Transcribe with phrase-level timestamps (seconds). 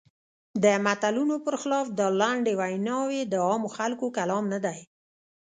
[0.63, 4.79] د متلونو پر خلاف دا لنډې ویناوی د عامو خلکو کلام نه دی.